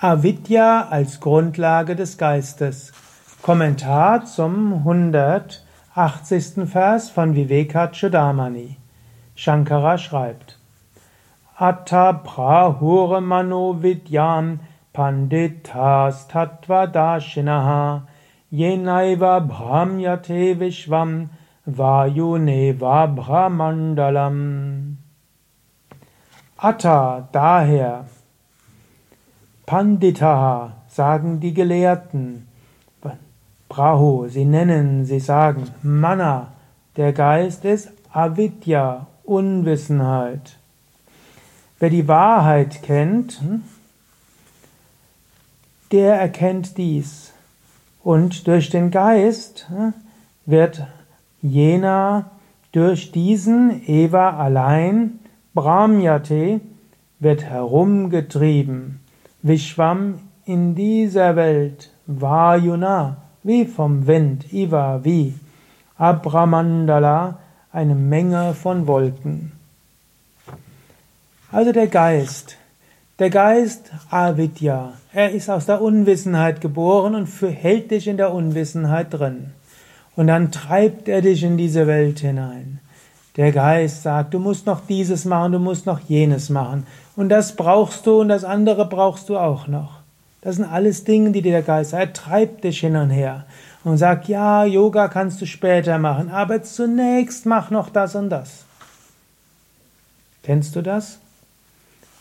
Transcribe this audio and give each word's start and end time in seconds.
Avidya 0.00 0.86
als 0.90 1.18
Grundlage 1.18 1.96
des 1.96 2.18
Geistes. 2.18 2.92
Kommentar 3.42 4.26
zum 4.26 4.74
180. 4.74 6.70
Vers 6.70 7.10
von 7.10 7.34
Vivekachudamani. 7.34 8.76
Shankara 9.34 9.98
schreibt: 9.98 10.56
Atta 11.56 12.12
prahure 12.12 13.20
mano 13.20 13.72
vidyam 13.82 14.60
panditas 14.94 16.28
tattvadashinaha 16.28 18.02
yenaiva 18.52 19.40
bhramyate 19.40 20.54
vishvam 20.60 21.30
vayuneva 21.66 23.08
brahmandalam. 23.08 24.98
Atta, 26.56 27.28
daher, 27.32 28.04
Panditaha 29.68 30.72
sagen 30.88 31.40
die 31.40 31.52
Gelehrten. 31.52 32.48
Brahu, 33.68 34.26
sie 34.28 34.46
nennen, 34.46 35.04
sie 35.04 35.20
sagen. 35.20 35.64
Mana, 35.82 36.54
der 36.96 37.12
Geist 37.12 37.66
ist 37.66 37.90
Avidya, 38.10 39.08
Unwissenheit. 39.24 40.56
Wer 41.78 41.90
die 41.90 42.08
Wahrheit 42.08 42.82
kennt, 42.82 43.42
hm, 43.42 43.62
der 45.92 46.14
erkennt 46.14 46.78
dies. 46.78 47.34
Und 48.02 48.46
durch 48.46 48.70
den 48.70 48.90
Geist 48.90 49.66
hm, 49.68 49.92
wird 50.46 50.86
jener 51.42 52.30
durch 52.72 53.12
diesen 53.12 53.86
Eva 53.86 54.30
allein, 54.30 55.18
Brahmyate, 55.52 56.62
wird 57.18 57.44
herumgetrieben. 57.44 59.00
Vishwam 59.42 60.20
in 60.44 60.74
dieser 60.74 61.36
Welt, 61.36 61.90
Vayuna, 62.06 63.18
wie 63.42 63.66
vom 63.66 64.06
Wind, 64.06 64.52
Iva, 64.52 65.04
wie, 65.04 65.34
Abramandala, 65.96 67.38
eine 67.72 67.94
Menge 67.94 68.54
von 68.54 68.86
Wolken. 68.86 69.52
Also 71.52 71.72
der 71.72 71.86
Geist, 71.86 72.56
der 73.18 73.30
Geist 73.30 73.90
Avidya, 74.10 74.94
er 75.12 75.30
ist 75.30 75.48
aus 75.48 75.66
der 75.66 75.80
Unwissenheit 75.80 76.60
geboren 76.60 77.14
und 77.14 77.28
hält 77.40 77.90
dich 77.90 78.06
in 78.06 78.16
der 78.16 78.32
Unwissenheit 78.32 79.12
drin. 79.12 79.52
Und 80.16 80.26
dann 80.26 80.50
treibt 80.50 81.08
er 81.08 81.22
dich 81.22 81.44
in 81.44 81.56
diese 81.56 81.86
Welt 81.86 82.18
hinein. 82.18 82.80
Der 83.38 83.52
Geist 83.52 84.02
sagt, 84.02 84.34
du 84.34 84.40
musst 84.40 84.66
noch 84.66 84.80
dieses 84.86 85.24
machen, 85.24 85.52
du 85.52 85.58
musst 85.60 85.86
noch 85.86 86.00
jenes 86.00 86.50
machen. 86.50 86.86
Und 87.14 87.28
das 87.28 87.54
brauchst 87.54 88.04
du 88.04 88.20
und 88.20 88.28
das 88.28 88.42
andere 88.42 88.84
brauchst 88.84 89.28
du 89.28 89.38
auch 89.38 89.68
noch. 89.68 90.00
Das 90.42 90.56
sind 90.56 90.64
alles 90.64 91.04
Dinge, 91.04 91.30
die 91.30 91.40
dir 91.40 91.52
der 91.52 91.62
Geist 91.62 91.90
sagt. 91.90 92.02
Er 92.02 92.12
treibt 92.12 92.64
dich 92.64 92.80
hin 92.80 92.96
und 92.96 93.10
her 93.10 93.44
und 93.84 93.96
sagt, 93.96 94.26
ja, 94.26 94.64
Yoga 94.64 95.06
kannst 95.06 95.40
du 95.40 95.46
später 95.46 95.98
machen, 95.98 96.30
aber 96.30 96.64
zunächst 96.64 97.46
mach 97.46 97.70
noch 97.70 97.90
das 97.90 98.16
und 98.16 98.28
das. 98.28 98.64
Kennst 100.42 100.74
du 100.74 100.82
das? 100.82 101.20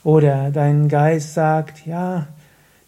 Oder 0.03 0.51
dein 0.51 0.87
Geist 0.87 1.33
sagt, 1.33 1.87
ja, 1.87 2.27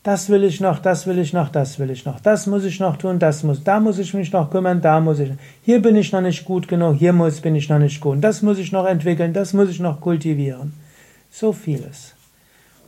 das 0.03 0.29
will 0.29 0.43
ich 0.43 0.61
noch, 0.61 0.79
das 0.79 1.07
will 1.07 1.19
ich 1.19 1.33
noch, 1.33 1.49
das 1.49 1.77
will 1.77 1.89
ich 1.89 2.05
noch, 2.05 2.19
das 2.21 2.47
muss 2.47 2.63
ich 2.63 2.79
noch 2.79 2.95
tun, 2.95 3.19
das 3.19 3.43
muss, 3.43 3.63
da 3.63 3.79
muss 3.79 3.99
ich 3.99 4.13
mich 4.13 4.31
noch 4.31 4.49
kümmern, 4.49 4.81
da 4.81 4.99
muss 5.01 5.19
ich, 5.19 5.31
hier 5.63 5.81
bin 5.81 5.95
ich 5.97 6.11
noch 6.11 6.21
nicht 6.21 6.45
gut 6.45 6.67
genug, 6.67 6.97
hier 6.97 7.11
muss, 7.11 7.41
bin 7.41 7.55
ich 7.55 7.67
noch 7.67 7.79
nicht 7.79 7.99
gut, 7.99 8.23
das 8.23 8.41
muss 8.41 8.59
ich 8.59 8.71
noch 8.71 8.85
entwickeln, 8.85 9.33
das 9.33 9.53
muss 9.53 9.69
ich 9.69 9.79
noch 9.79 9.99
kultivieren. 9.99 10.73
So 11.29 11.51
vieles. 11.51 12.15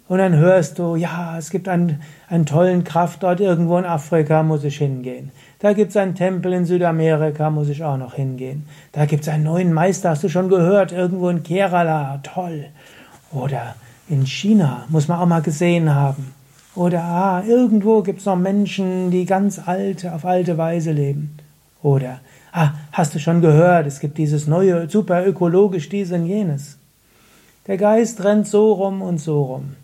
Und 0.07 0.17
dann 0.17 0.35
hörst 0.35 0.79
du, 0.79 0.95
ja, 0.95 1.37
es 1.37 1.51
gibt 1.51 1.69
einen, 1.69 2.01
einen 2.27 2.45
tollen 2.45 2.83
Kraftort 2.83 3.39
irgendwo 3.39 3.77
in 3.77 3.85
Afrika, 3.85 4.43
muss 4.43 4.63
ich 4.63 4.77
hingehen. 4.77 5.31
Da 5.59 5.73
gibt 5.73 5.91
es 5.91 5.97
einen 5.97 6.15
Tempel 6.15 6.51
in 6.53 6.65
Südamerika, 6.65 7.49
muss 7.49 7.69
ich 7.69 7.83
auch 7.83 7.97
noch 7.97 8.15
hingehen. 8.15 8.67
Da 8.91 9.05
gibt 9.05 9.23
es 9.23 9.29
einen 9.29 9.43
neuen 9.43 9.71
Meister, 9.71 10.09
hast 10.09 10.23
du 10.23 10.29
schon 10.29 10.49
gehört, 10.49 10.91
irgendwo 10.91 11.29
in 11.29 11.43
Kerala, 11.43 12.19
toll. 12.23 12.65
Oder 13.31 13.75
in 14.09 14.25
China, 14.25 14.85
muss 14.89 15.07
man 15.07 15.19
auch 15.19 15.27
mal 15.27 15.41
gesehen 15.41 15.93
haben. 15.93 16.33
Oder 16.75 17.03
ah, 17.03 17.43
irgendwo 17.45 18.01
gibt 18.01 18.19
es 18.19 18.25
noch 18.25 18.37
Menschen, 18.37 19.11
die 19.11 19.25
ganz 19.25 19.59
alt, 19.67 20.05
auf 20.05 20.25
alte 20.25 20.57
Weise 20.57 20.91
leben. 20.91 21.37
Oder 21.83 22.21
ah, 22.53 22.71
hast 22.93 23.13
du 23.13 23.19
schon 23.19 23.41
gehört, 23.41 23.87
es 23.87 23.99
gibt 23.99 24.17
dieses 24.17 24.47
neue, 24.47 24.89
super 24.89 25.25
ökologisch, 25.25 25.89
dies 25.89 26.11
und 26.11 26.25
jenes. 26.25 26.77
Der 27.67 27.77
Geist 27.77 28.23
rennt 28.23 28.47
so 28.47 28.73
rum 28.73 29.01
und 29.01 29.19
so 29.19 29.43
rum. 29.43 29.75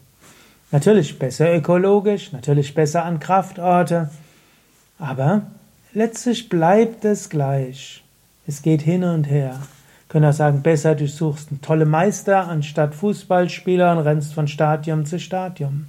Natürlich 0.71 1.19
besser 1.19 1.53
ökologisch, 1.55 2.31
natürlich 2.31 2.73
besser 2.73 3.05
an 3.05 3.19
Kraftorte, 3.19 4.09
aber 4.99 5.43
letztlich 5.93 6.49
bleibt 6.49 7.05
es 7.05 7.29
gleich. 7.29 8.03
Es 8.47 8.61
geht 8.61 8.81
hin 8.81 9.03
und 9.03 9.25
her. 9.25 9.59
können 10.07 10.25
auch 10.25 10.33
sagen, 10.33 10.61
besser 10.61 10.95
du 10.95 11.07
suchst 11.07 11.51
einen 11.51 11.61
tolle 11.61 11.85
Meister 11.85 12.47
anstatt 12.47 12.95
Fußballspieler 12.95 13.91
und 13.91 13.99
rennst 13.99 14.33
von 14.33 14.47
Stadium 14.47 15.05
zu 15.05 15.19
Stadium. 15.19 15.87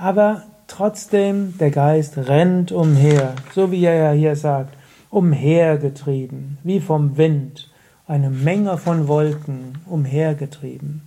Aber 0.00 0.44
trotzdem, 0.66 1.58
der 1.58 1.70
Geist 1.70 2.16
rennt 2.16 2.72
umher, 2.72 3.34
so 3.54 3.70
wie 3.70 3.84
er 3.84 3.96
ja 3.96 4.12
hier 4.12 4.34
sagt, 4.34 4.74
umhergetrieben, 5.10 6.56
wie 6.64 6.80
vom 6.80 7.18
Wind, 7.18 7.68
eine 8.06 8.30
Menge 8.30 8.78
von 8.78 9.08
Wolken 9.08 9.76
umhergetrieben. 9.84 11.02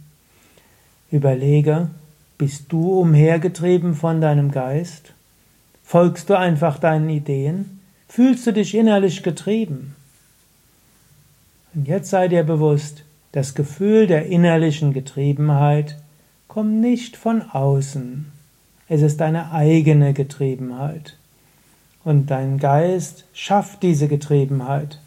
Überlege, 1.09 1.89
bist 2.37 2.71
du 2.71 2.99
umhergetrieben 2.99 3.95
von 3.95 4.21
deinem 4.21 4.51
Geist? 4.51 5.13
Folgst 5.83 6.29
du 6.29 6.37
einfach 6.37 6.77
deinen 6.77 7.09
Ideen? 7.09 7.79
Fühlst 8.07 8.45
du 8.45 8.53
dich 8.53 8.75
innerlich 8.75 9.23
getrieben? 9.23 9.95
Und 11.73 11.87
jetzt 11.87 12.11
sei 12.11 12.27
dir 12.27 12.43
bewusst, 12.43 13.05
das 13.31 13.55
Gefühl 13.55 14.05
der 14.05 14.27
innerlichen 14.27 14.93
Getriebenheit 14.93 15.97
kommt 16.47 16.79
nicht 16.79 17.17
von 17.17 17.41
außen. 17.41 18.31
Es 18.89 19.01
ist 19.01 19.21
deine 19.21 19.51
eigene 19.51 20.13
Getriebenheit. 20.13 21.17
Und 22.03 22.31
dein 22.31 22.57
Geist 22.57 23.25
schafft 23.33 23.81
diese 23.81 24.07
Getriebenheit. 24.07 24.99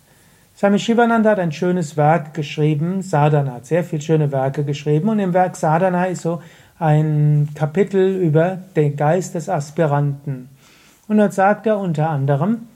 Swami 0.56 0.78
Shivananda 0.78 1.30
hat 1.30 1.38
ein 1.38 1.52
schönes 1.52 1.98
Werk 1.98 2.32
geschrieben, 2.32 3.02
Sadhana, 3.02 3.52
hat 3.52 3.66
sehr 3.66 3.84
viele 3.84 4.00
schöne 4.00 4.32
Werke 4.32 4.64
geschrieben 4.64 5.10
und 5.10 5.18
im 5.18 5.34
Werk 5.34 5.54
Sadhana 5.56 6.06
ist 6.06 6.22
so 6.22 6.40
ein 6.78 7.50
Kapitel 7.54 8.16
über 8.16 8.58
den 8.74 8.96
Geist 8.96 9.34
des 9.34 9.50
Aspiranten. 9.50 10.48
Und 11.08 11.18
dort 11.18 11.34
sagt 11.34 11.66
er 11.66 11.78
unter 11.78 12.08
anderem, 12.08 12.68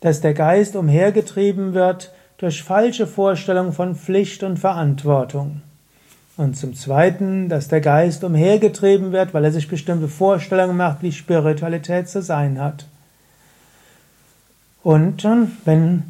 dass 0.00 0.20
der 0.20 0.34
Geist 0.34 0.76
umhergetrieben 0.76 1.74
wird 1.74 2.12
durch 2.38 2.62
falsche 2.62 3.08
Vorstellungen 3.08 3.72
von 3.72 3.96
Pflicht 3.96 4.44
und 4.44 4.58
Verantwortung. 4.58 5.62
Und 6.38 6.56
zum 6.56 6.76
Zweiten, 6.76 7.48
dass 7.48 7.66
der 7.66 7.80
Geist 7.80 8.22
umhergetrieben 8.22 9.10
wird, 9.10 9.34
weil 9.34 9.44
er 9.44 9.50
sich 9.50 9.66
bestimmte 9.66 10.06
Vorstellungen 10.06 10.76
macht, 10.76 11.02
wie 11.02 11.10
Spiritualität 11.10 12.08
zu 12.08 12.22
sein 12.22 12.60
hat. 12.60 12.86
Und 14.84 15.24
wenn 15.64 16.04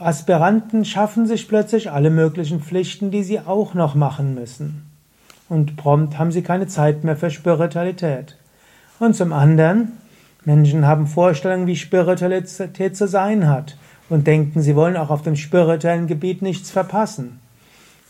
Aspiranten 0.00 0.86
schaffen 0.86 1.26
sich 1.26 1.48
plötzlich 1.48 1.90
alle 1.90 2.08
möglichen 2.08 2.60
Pflichten, 2.60 3.10
die 3.10 3.22
sie 3.22 3.40
auch 3.40 3.74
noch 3.74 3.94
machen 3.94 4.34
müssen. 4.34 4.86
Und 5.50 5.76
prompt 5.76 6.18
haben 6.18 6.32
sie 6.32 6.42
keine 6.42 6.66
Zeit 6.66 7.04
mehr 7.04 7.18
für 7.18 7.30
Spiritualität. 7.30 8.38
Und 8.98 9.14
zum 9.14 9.34
anderen, 9.34 9.92
Menschen 10.46 10.86
haben 10.86 11.06
Vorstellungen, 11.06 11.66
wie 11.66 11.76
Spiritualität 11.76 12.96
zu 12.96 13.06
sein 13.06 13.48
hat 13.48 13.76
und 14.08 14.26
denken, 14.26 14.62
sie 14.62 14.76
wollen 14.76 14.96
auch 14.96 15.10
auf 15.10 15.20
dem 15.20 15.36
spirituellen 15.36 16.06
Gebiet 16.06 16.40
nichts 16.40 16.70
verpassen 16.70 17.38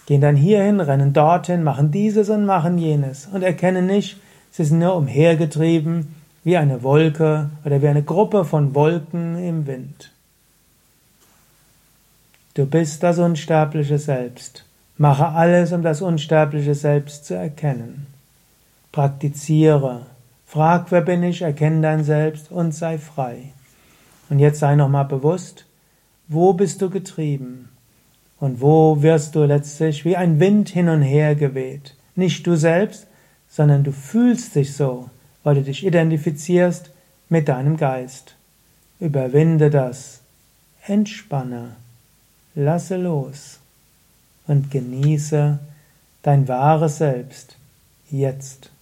gehen 0.06 0.20
dann 0.20 0.36
hierhin, 0.36 0.80
rennen 0.80 1.12
dorthin, 1.12 1.62
machen 1.62 1.90
dieses 1.90 2.28
und 2.28 2.44
machen 2.44 2.78
jenes 2.78 3.26
und 3.26 3.42
erkennen 3.42 3.86
nicht, 3.86 4.18
sie 4.50 4.64
sind 4.64 4.78
nur 4.78 4.96
umhergetrieben 4.96 6.14
wie 6.44 6.56
eine 6.56 6.82
Wolke 6.82 7.50
oder 7.64 7.80
wie 7.80 7.88
eine 7.88 8.02
Gruppe 8.02 8.44
von 8.44 8.74
Wolken 8.74 9.42
im 9.42 9.66
Wind. 9.66 10.12
Du 12.52 12.66
bist 12.66 13.02
das 13.02 13.18
unsterbliche 13.18 13.98
Selbst. 13.98 14.64
Mache 14.96 15.26
alles, 15.26 15.72
um 15.72 15.82
das 15.82 16.02
unsterbliche 16.02 16.74
Selbst 16.74 17.24
zu 17.24 17.34
erkennen. 17.34 18.06
Praktiziere. 18.92 20.06
Frag, 20.46 20.92
wer 20.92 21.00
bin 21.00 21.24
ich, 21.24 21.42
erkenne 21.42 21.80
dein 21.80 22.04
Selbst 22.04 22.52
und 22.52 22.72
sei 22.72 22.98
frei. 22.98 23.52
Und 24.30 24.38
jetzt 24.38 24.60
sei 24.60 24.76
nochmal 24.76 25.06
bewusst, 25.06 25.66
wo 26.28 26.52
bist 26.52 26.80
du 26.80 26.90
getrieben? 26.90 27.70
Und 28.44 28.60
wo 28.60 29.00
wirst 29.00 29.36
du 29.36 29.44
letztlich 29.44 30.04
wie 30.04 30.18
ein 30.18 30.38
Wind 30.38 30.68
hin 30.68 30.90
und 30.90 31.00
her 31.00 31.34
geweht? 31.34 31.94
Nicht 32.14 32.46
du 32.46 32.56
selbst, 32.56 33.06
sondern 33.48 33.84
du 33.84 33.90
fühlst 33.90 34.54
dich 34.54 34.76
so, 34.76 35.08
weil 35.44 35.54
du 35.54 35.62
dich 35.62 35.86
identifizierst 35.86 36.90
mit 37.30 37.48
deinem 37.48 37.78
Geist. 37.78 38.34
Überwinde 39.00 39.70
das, 39.70 40.20
entspanne, 40.86 41.76
lasse 42.54 42.98
los 42.98 43.60
und 44.46 44.70
genieße 44.70 45.58
dein 46.22 46.46
wahres 46.46 46.98
Selbst 46.98 47.56
jetzt. 48.10 48.73